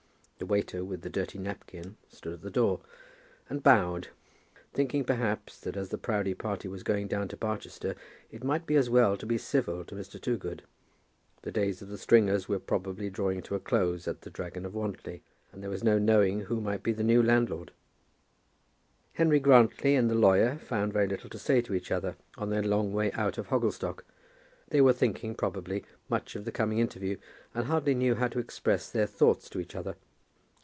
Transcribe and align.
The 0.39 0.47
waiter 0.47 0.83
with 0.83 1.03
the 1.03 1.09
dirty 1.09 1.37
napkin 1.37 1.97
stood 2.09 2.33
at 2.33 2.41
the 2.41 2.49
door 2.49 2.79
and 3.47 3.61
bowed, 3.61 4.07
thinking 4.73 5.03
perhaps 5.03 5.59
that 5.59 5.77
as 5.77 5.89
the 5.89 5.99
Proudie 5.99 6.33
party 6.33 6.67
was 6.67 6.81
going 6.81 7.07
down 7.07 7.21
in 7.29 7.37
Barchester, 7.37 7.95
it 8.31 8.43
might 8.43 8.65
be 8.65 8.75
as 8.75 8.89
well 8.89 9.15
to 9.17 9.27
be 9.27 9.37
civil 9.37 9.85
to 9.85 9.93
Mr. 9.93 10.19
Toogood. 10.19 10.63
The 11.43 11.51
days 11.51 11.83
of 11.83 11.89
the 11.89 11.97
Stringers 11.99 12.49
were 12.49 12.57
probably 12.57 13.07
drawing 13.11 13.43
to 13.43 13.53
a 13.53 13.59
close 13.59 14.07
at 14.07 14.21
"The 14.21 14.31
Dragon 14.31 14.65
of 14.65 14.73
Wantly," 14.73 15.21
and 15.51 15.61
there 15.61 15.69
was 15.69 15.83
no 15.83 15.99
knowing 15.99 16.39
who 16.41 16.59
might 16.59 16.81
be 16.81 16.91
the 16.91 17.03
new 17.03 17.21
landlord. 17.21 17.71
Henry 19.13 19.39
Grantly 19.39 19.93
and 19.93 20.09
the 20.09 20.15
lawyer 20.15 20.57
found 20.57 20.91
very 20.91 21.05
little 21.07 21.29
to 21.29 21.37
say 21.37 21.61
to 21.61 21.75
each 21.75 21.91
other 21.91 22.15
on 22.35 22.49
their 22.49 22.63
long 22.63 22.93
way 22.93 23.11
out 23.11 23.35
to 23.35 23.43
Hogglestock. 23.43 24.05
They 24.69 24.81
were 24.81 24.91
thinking, 24.91 25.35
probably, 25.35 25.83
much 26.09 26.35
of 26.35 26.45
the 26.45 26.51
coming 26.51 26.79
interview, 26.79 27.17
and 27.53 27.65
hardly 27.67 27.93
knew 27.93 28.15
how 28.15 28.27
to 28.29 28.39
express 28.39 28.89
their 28.89 29.05
thoughts 29.05 29.47
to 29.51 29.59
each 29.59 29.75
other. 29.75 29.97